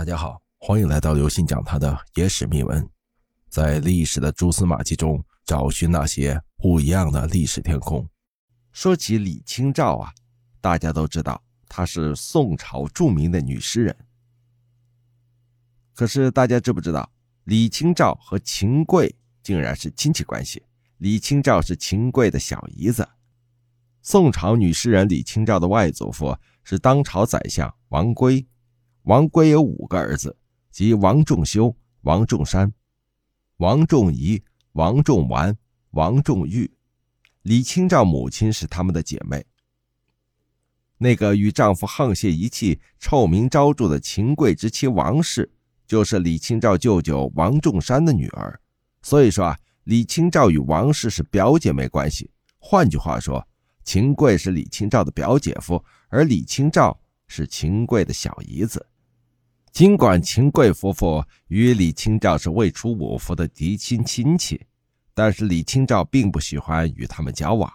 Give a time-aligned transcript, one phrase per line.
[0.00, 2.88] 大家好，欢迎来到刘信讲他的野史秘闻，
[3.50, 8.08] 在历史的蛛丝马迹中找寻那些不一样的历史天空。
[8.72, 10.10] 说起李清照啊，
[10.58, 13.94] 大家都知道她是宋朝著名的女诗人。
[15.92, 17.12] 可是大家知不知道，
[17.44, 20.62] 李清照和秦桧竟然是亲戚关系？
[20.96, 23.06] 李清照是秦桧的小姨子。
[24.00, 28.46] 宋朝女诗人李清照的外祖父是当朝宰相王珪。
[29.10, 30.36] 王圭有五个儿子，
[30.70, 32.72] 即王仲修、王仲山、
[33.56, 34.40] 王仲仪、
[34.74, 35.58] 王仲完、
[35.90, 36.70] 王仲玉。
[37.42, 39.44] 李清照母亲是他们的姐妹。
[40.96, 45.50] 那个与丈夫沆瀣一气、臭名昭著的秦桧之妻王氏，
[45.88, 48.60] 就是李清照舅舅王仲山的女儿。
[49.02, 52.30] 所以说啊，李清照与王氏是表姐妹关系。
[52.60, 53.44] 换句话说，
[53.82, 56.96] 秦桧是李清照的表姐夫，而李清照
[57.26, 58.86] 是秦桧的小姨子。
[59.72, 64.60] 尽管秦桧夫妇与李清照是未出五服的嫡亲亲戚，
[65.14, 67.72] 但是李清照并不喜欢与他们交往，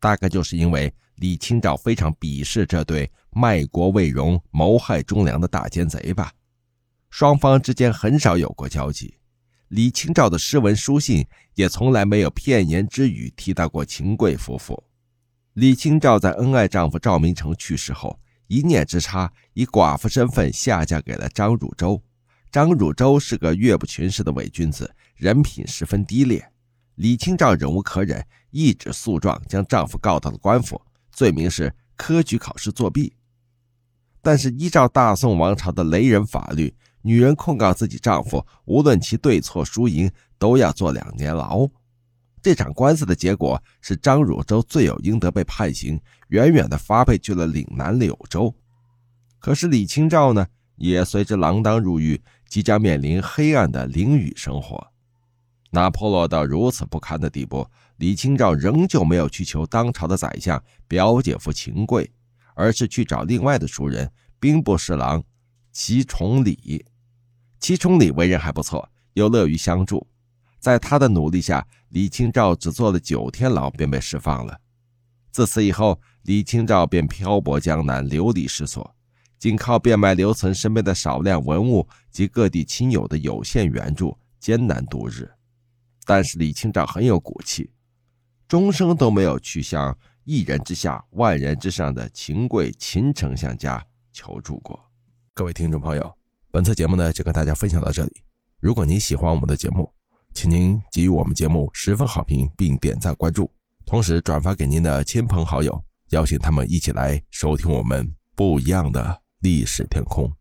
[0.00, 6.32] 大概就是因为李清照非常鄙视这对卖国为荣、谋害忠良的大奸贼吧。
[7.10, 9.14] 双方之间很少有过交集，
[9.68, 14.82] 李清照的诗文书信也从来没有片言之语提到过秦桧夫妇。
[15.54, 18.18] 李清照在恩爱丈夫赵明诚去世后。
[18.50, 22.02] 一念之差，以寡妇身份下嫁给了张汝舟。
[22.50, 26.44] 张汝舟是个岳不群式的伪君子，人品十分低劣。
[26.96, 33.14] 李清照忍无可忍，一纸诉状将丈夫告到了官府，罪名是科举考试作弊。
[34.20, 41.68] 但是依照大宋王朝的雷人法律，女人控告自己丈夫，无论其对错输赢，都要坐两年牢。
[42.42, 48.54] 这场官司的结果是张汝舟罪有应得，被判刑，远远的发配去了岭南柳州。
[49.38, 54.88] 可是李清照呢，也随之锒铛入狱，即将面临黑暗的囹圄生活。
[55.72, 57.66] 拿破落到如此不堪的地步，
[57.98, 62.10] 李清照仍旧没有去求当朝的宰相表姐夫秦桧，
[62.54, 64.10] 而是去找另外的熟人
[64.40, 65.22] 兵部侍郎
[65.72, 66.84] 齐崇礼。
[67.60, 70.06] 齐崇礼为人还不错，又乐于相助。
[70.60, 74.60] 在他的努力下，李清照只坐了九天牢便被释放了。
[75.32, 78.94] 自此以后，李清照便漂泊江南，流离失所，
[79.38, 85.30] 仅靠变卖留存身边的少量文物及各地亲友的有限援助，艰难度日。
[86.04, 87.70] 但是李清照很有骨气，
[88.46, 94.78] 终生都没有去向一人之下、万人之上的秦桧秦丞相家求助过。
[95.32, 96.14] 各位听众朋友，
[96.50, 98.22] 本次节目呢就跟大家分享到这里。
[98.58, 99.90] 如果您喜欢我们的节目，
[100.32, 103.50] 请您给予我们节目十分好评，并点赞关注，
[103.84, 110.32] 同时转发给您的亲朋好友，邀请他们一起来收听我们不一样的历史天空。